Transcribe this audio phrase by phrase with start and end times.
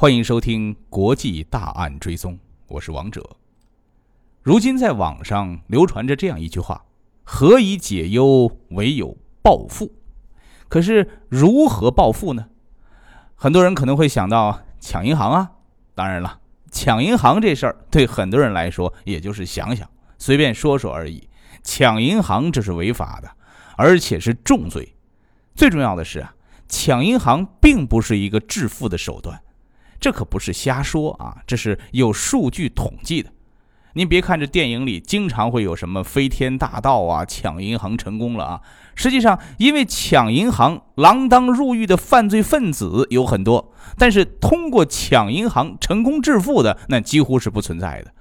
[0.00, 2.32] 欢迎收听《国际大案追踪》，
[2.68, 3.36] 我是王者。
[4.40, 6.86] 如今在网上流传着这样一句话
[7.22, 9.92] ：“何以解忧，唯有暴富。”
[10.70, 12.46] 可是如何暴富呢？
[13.34, 15.50] 很多人可能会想到抢银行啊。
[15.94, 16.40] 当然了，
[16.70, 19.86] 抢银行这事儿对很多人来说，也就是想想、
[20.16, 21.28] 随便说说而已。
[21.62, 23.30] 抢银行这是违法的，
[23.76, 24.96] 而且是重罪。
[25.54, 26.34] 最重要的是啊，
[26.70, 29.38] 抢银行并不是一个致富的手段。
[30.00, 33.30] 这可不是瞎说啊，这是有数据统计的。
[33.92, 38.60] 您别看这电影里经常会有什么飞天大盗啊，抢银行成功了啊，
[38.94, 48.12] 实际上因为抢银行锒铛入狱的犯罪分子有很多，但是通过抢银行成功致富的那几乎是不存在的。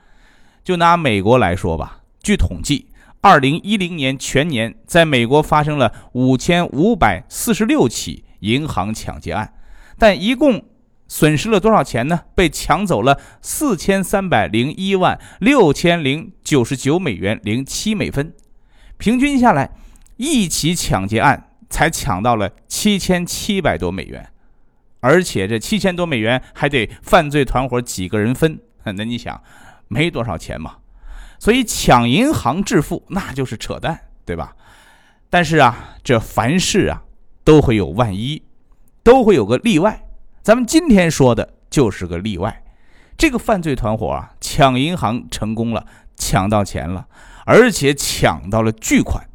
[0.64, 2.88] 就拿美国来说吧，据统计，
[3.22, 9.54] 二零一零年全年在美国发生了五千五百四十六起银行抢劫案，
[9.98, 10.62] 但一共。
[11.10, 12.22] 损失了多少钱呢？
[12.36, 18.32] 被抢走了四千三百零一万六千零九十九美元零七美分，
[18.98, 19.72] 平均下来，
[20.18, 24.30] 一起抢劫案才抢到了七千七百多美元，
[25.00, 29.42] 而且这七千多美元还得犯罪团伙几个人分， 那你想，
[29.88, 30.78] 没多少钱嘛？
[31.40, 34.56] 所以抢银行致富那就是扯淡，对吧？
[35.32, 37.02] 但是啊，这凡事啊
[37.44, 38.44] 都会有万一，
[39.04, 40.04] 都会有个例外。
[40.50, 42.64] 咱们今天说的就是个例外，
[43.16, 47.08] 这个犯罪团伙啊，抢银行成功了，抢到钱了，
[47.46, 49.30] 而且抢到了巨款。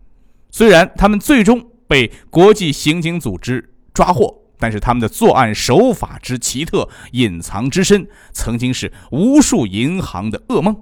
[0.51, 10.77] 虽然他们最终被国际刑警组织抓获，但是他们的作案手法之奇特，隐藏之深，曾经是无数银行的噩梦。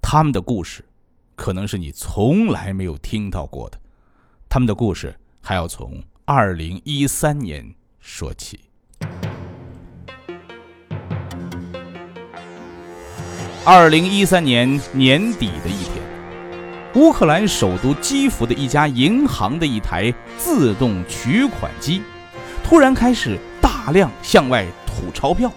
[0.00, 0.82] 他们的故事，
[1.34, 3.78] 可能是你从来没有听到过的。
[4.48, 8.60] 他们的故事还要从二零一三年说起。
[13.68, 15.94] 二零一三年年底的一天，
[16.94, 22.00] 乌克兰首都基辅的一家银行的一台自动取款机
[22.62, 25.52] 突然开始大量向外吐钞票。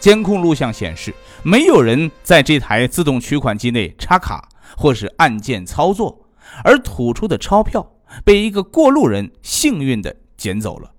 [0.00, 6.26] 监控录像显示，没有人在这台自动取款机内插卡或是按键操作，
[6.64, 7.92] 而吐出的钞票
[8.24, 10.90] 被一个过路人幸运地捡走了。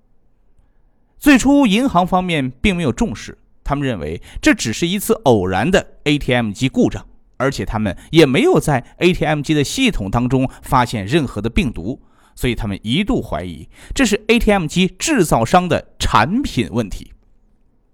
[1.19, 3.37] 最初，银行方面并没有重视。
[3.71, 7.05] 他们认为这只是一次偶然的 ATM 机故障，
[7.37, 12.01] 而且他们也没有在 ATM 机的系统当中发现任何的病毒，
[12.35, 17.13] 所以他们一度怀疑这是 ATM 机制造商的产品问题。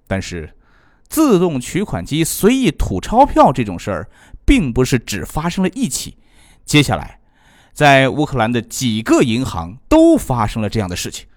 [0.08, 0.56] 但是，
[1.08, 4.10] 自动取款机随意吐钞票这种事儿，
[4.44, 6.18] 并不是只发生了一起。
[6.66, 7.20] 接下来，
[7.72, 11.28] 在乌克兰的几个银行都发生了这样的事情：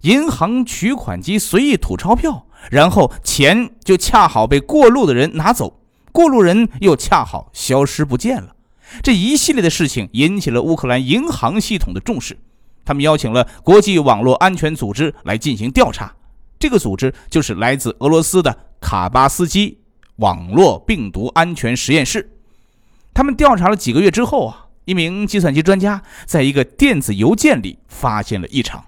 [0.00, 2.48] 银行取款机随意吐钞票。
[2.70, 5.80] 然后钱就恰好被过路的人拿走，
[6.12, 8.54] 过路人又恰好消失不见了。
[9.02, 12.38] 这一系列的事情引起了乌克兰银行系统的重视，
[12.84, 16.14] 他们邀请了国际网络安全组织来进行调查。
[16.58, 19.78] 这个组织就是来自俄罗斯的卡巴斯基
[20.16, 22.30] 网络病毒安全实验室。
[23.12, 28.84] 他们调查了几个月之后啊，一名计算机专家在一个电子邮件里发现了异常。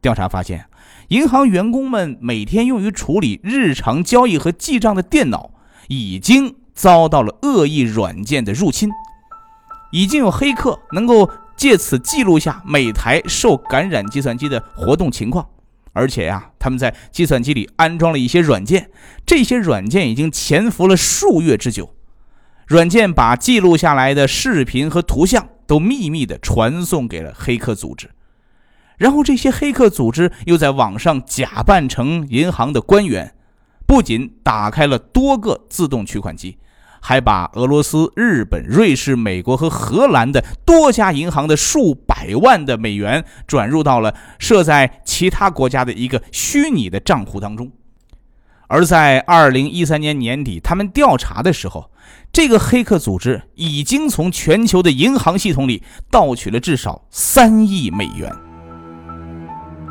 [0.00, 0.66] 调查发现。
[1.08, 5.50] 银行员工们每天用于处理日常交易和记账的电脑，
[5.88, 8.88] 已经遭到了恶意软件的入侵。
[9.90, 15.48] 已经有黑客能够借此记录下每台受感染计算机的活动情况，
[15.92, 18.88] 而且呀，他们在计算机里安装了一些软件，
[19.26, 21.92] 这些软件已经潜伏了数月之久。
[22.68, 28.08] 软件把记录下来的视频和图像都秘密地传送给了黑客组织。
[29.00, 33.34] 然后这些黑客组织又在网上假扮成银行的官员，
[33.86, 36.58] 不仅打开了多个自动取款机，
[37.00, 47.72] 还把俄罗斯、日本、瑞士、美国和荷兰的多家银行的数百万的美元转入到了设在其他国家的一个虚拟的账户当中。
[48.68, 51.90] 而在二零一三年年底，他们调查的时候，
[52.30, 58.30] 这个黑客组织已经从全球的银行系统里盗取了至少三亿美元。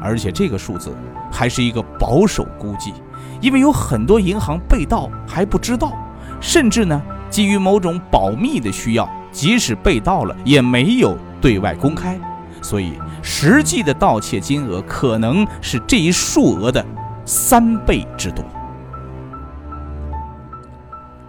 [0.02, 0.96] 而且这个数字
[1.32, 2.94] 还是一个保守估计，
[3.42, 5.94] 因为有很多银行被盗还不知道，
[6.40, 12.20] 甚至呢基于某种保密的需要，即使被盗了也没有对外公开，
[12.62, 16.84] 所以实际的盗窃金额可能是这一数额的
[17.26, 18.44] 三倍之多。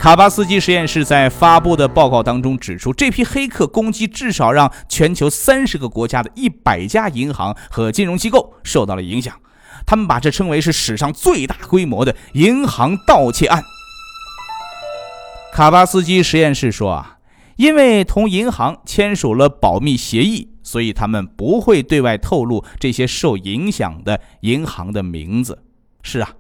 [0.00, 9.38] 卡巴斯基实验室在发布的报告当中指出，这批黑客攻击至少让全球三十个国家的一百家银行和金融机构受到了影响，
[9.84, 13.62] 他们把这称为是史上最大规模的银行盗窃案。
[15.52, 17.18] 卡巴斯基实验室说啊，
[17.56, 25.58] 因为同银行签署了保密协议，所以他们不会对外透露这些受影响的银行的名字。
[26.02, 26.30] 是啊，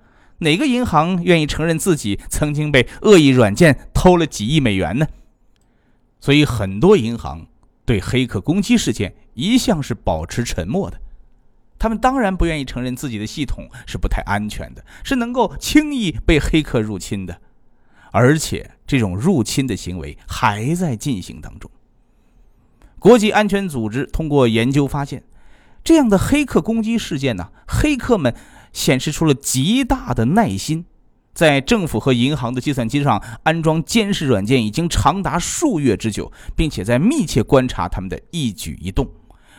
[0.40, 5.06] 哪个银行愿意承认自己曾经被恶意软件偷了几亿美元呢？
[6.20, 7.46] 所以很多银行
[7.86, 11.00] 对黑客攻击事件一向是保持沉默的。
[11.78, 17.40] 他们当然不愿意承认自己的系统是不太安全的，是能够轻易被黑客入侵的。
[18.12, 21.70] 而且，这种入侵的行为还在进行当中。
[22.98, 25.22] 国际安全组织通过研究发现，
[25.82, 28.34] 这样的黑客攻击事件呢，黑客们
[28.72, 30.84] 显示出了极大的耐心，
[31.34, 39.08] 在政府和银行的计算机上安装监视软件已经长达数月之久，并且在密切观察他们的一举一动。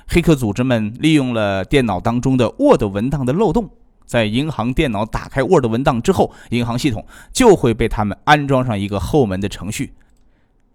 [0.08, 3.70] 黑客组织们利用了电脑当中的 Word 文档的漏洞。
[4.06, 9.94] 在银行电脑打开 Word 文档之后，银行系统就会被他们安装上一个后门的程序。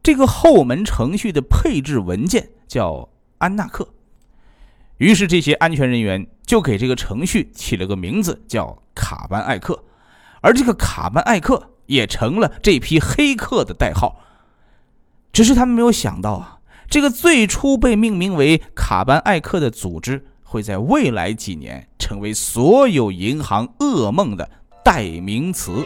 [0.02, 3.86] 这个后门程序的配置文件叫安纳克。
[4.98, 9.84] 于是，这些安全人员就给这个程序起了个名字，叫卡班艾克。
[10.40, 14.20] 而这个卡班艾克也成了这批黑客的代号。
[15.32, 16.58] 只是他们没有想到啊，
[16.88, 20.26] 这个最初被命名为卡班艾克的组织。
[20.48, 24.48] 会在未来几年成为所有银行噩梦的
[24.84, 25.84] 代名词。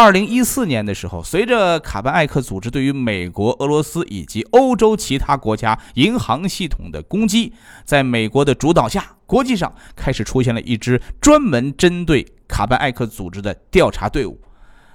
[0.00, 7.52] 二零一四年的时候，随着卡班艾克组织对于美国、俄罗斯以及欧洲其他国家银行系统的攻击，
[7.84, 14.40] 在美国的主导下，国际上开始出现了一支专门针对卡班艾克组织的调查队伍。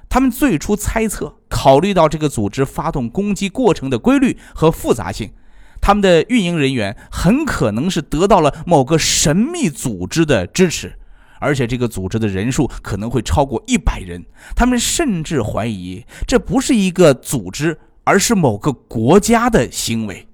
[0.08, 5.34] 他们最初猜测，考虑到这个组织发动攻击过程的规律和复杂性。
[5.82, 10.98] 他们的运营人员很可能是得到了某个神秘组织的支持，
[11.44, 14.24] 而且这个组织的人数可能会超过一百人。
[14.56, 20.26] 他们甚至怀疑这不是一个组织，而是某个国家的行为，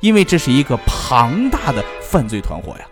[0.00, 2.86] 因为这是一个庞大的犯罪团伙呀。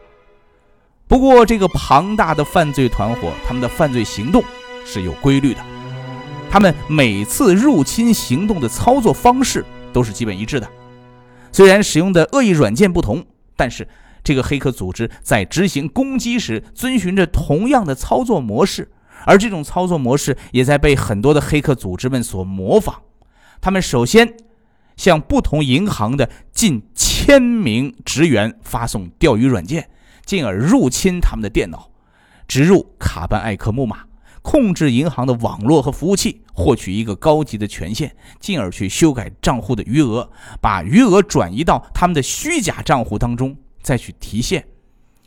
[1.06, 4.43] 不过，这个庞大的犯罪团伙，他们的犯罪行动
[4.87, 5.61] 是有规律的，
[6.50, 10.69] 他们每次入侵行动的操作方式都是基本一致的。
[11.53, 13.25] 虽然使用的恶意软件不同，
[13.55, 13.87] 但是
[14.25, 18.91] 这个黑客组织在执行攻击时遵循着同样的操作模式，
[19.26, 23.03] 而这种操作模式也在被很多的黑客组织们所模仿。
[23.61, 24.37] 他们首先
[24.97, 29.91] 向不同银行的近千名职员发送钓鱼软件，
[30.25, 31.91] 进而入侵他们的电脑，
[32.49, 34.05] 植入卡班艾克木马。
[34.43, 40.31] 控制银行的网络和服务器，获取一个高级的权限，进而去修改账户的余额，
[40.61, 44.67] 把余额转移到他们的虚假账户当中，再去提现，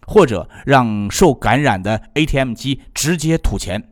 [0.05, 3.89] 或者让受感染的 ATM 机直接吐钱。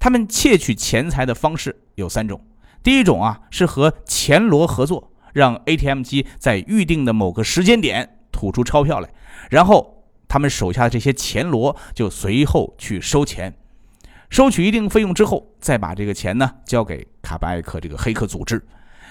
[0.00, 2.44] 他们窃取钱财的方式有三种：
[2.82, 9.10] 第一种啊是和钱罗合作，让 ATM 机在预定的某个时间点吐出钞票来，
[9.50, 13.54] 然后他们手下的这些钱罗就随后去收钱。
[14.30, 18.64] 收取一定费用之后，再把这个钱呢交给卡巴艾克这个黑客组织。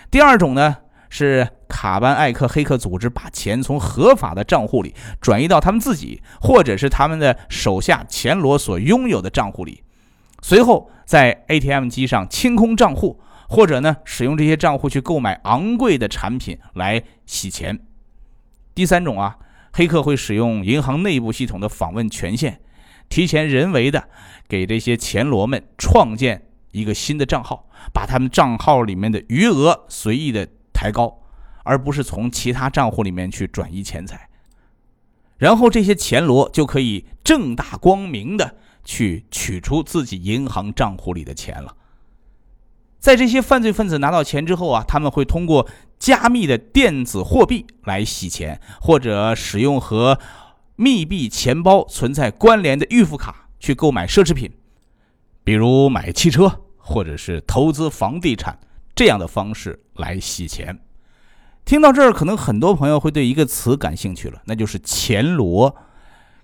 [0.10, 0.78] 第二种呢
[1.09, 9.83] 是卡班艾克黑客组织把钱从合法的账户里转移到他们自己或者是他们的手下钱罗所拥有的账户里，
[10.41, 17.79] 随后在 ATM 机上清空账户，或者呢使用这些账户去购买昂贵的产品来洗钱。
[18.75, 19.38] 第三种啊，
[19.74, 22.62] 黑客会使用银行内部系统的访问权限。
[23.10, 24.07] 提前人为的
[24.48, 30.48] 给这些钱罗们创建一个新的账号，把他们账号里面的余额随意的
[30.79, 31.21] 抬高，
[31.65, 34.29] 而不是从其他账户里面去转移钱财。
[35.38, 38.55] 然后这些钱罗就可以正大光明的
[38.86, 41.75] 去取出自己银行账户里的钱了。
[42.98, 45.67] 在这些犯罪分子拿到钱之后啊，他们会通过
[45.98, 50.17] 加密的电子货币来洗钱，或者使用和。
[50.81, 54.50] 密闭钱包存在关联的预付卡去购买奢侈品，
[55.43, 58.57] 比如买汽车或者是投资房地产
[59.00, 60.77] 这样的方式来洗钱。
[61.63, 65.74] 听到这儿，可能很多朋友会对一个词感兴趣了，那就是钱罗。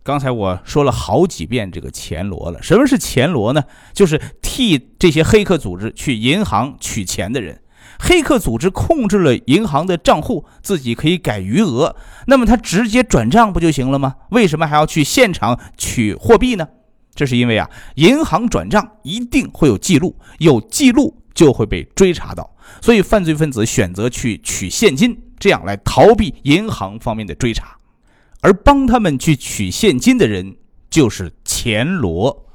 [0.03, 2.63] 刚才我说了好几遍这个钱罗了。
[2.63, 3.61] 什么是钱罗呢？
[3.91, 7.61] 就是替这些黑客组织去银行取钱的人。
[7.99, 11.97] 黑客组织控制了银行的账户，自己可以改余额，
[12.27, 14.15] 那么他直接转账不就行了吗？
[14.29, 16.69] 为什么还要去现场取货币呢？
[17.13, 22.49] 这是因为啊，银行转账一定会有记录，有记录就会被追查到，
[22.81, 27.75] 所以犯罪分子选择去取现金，这样来逃避银行方面的追查。
[28.41, 30.55] 而帮他们去取现金的人
[30.89, 32.45] 就是钱罗。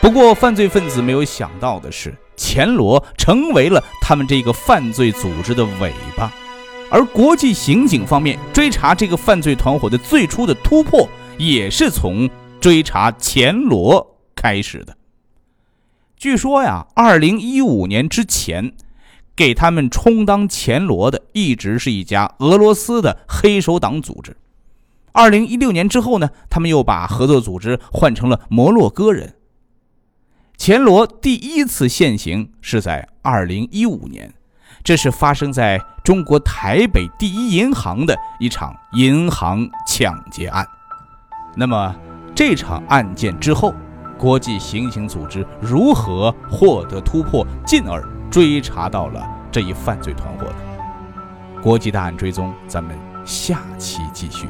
[0.00, 6.32] 不过，犯罪分子没有想到的是，钱罗成为了他们这个犯罪组织的尾巴，
[6.90, 12.30] 而国际刑警方面追查这个犯罪团伙的最初的突破，也是从
[12.60, 14.97] 追查钱罗开始的。
[16.18, 18.72] 据说呀，二零一五年之前，
[19.36, 24.36] 给他们充当钱罗的一直是一家俄罗斯的黑手党组织。
[25.12, 29.36] 二零一六年之后呢，他们又把合作组织换成了摩洛哥人。
[30.56, 34.34] 钱罗第一次现行是在二零一五年，
[34.82, 40.66] 这是发生在中国台北第一银行的一场银行抢劫案。
[41.54, 41.94] 那么
[42.34, 43.72] 这场案件之后。
[44.18, 51.62] 国际刑警组织如何获得突破，进而追查到了这一犯罪团伙的？
[51.62, 54.48] 国际大案追踪，咱们下期继续。